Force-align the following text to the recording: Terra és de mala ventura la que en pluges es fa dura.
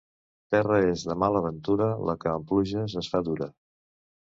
Terra 0.53 0.79
és 0.93 1.03
de 1.09 1.17
mala 1.25 1.43
ventura 1.47 1.91
la 2.11 2.17
que 2.25 2.33
en 2.39 2.49
pluges 2.55 2.99
es 3.05 3.13
fa 3.15 3.25
dura. 3.31 3.53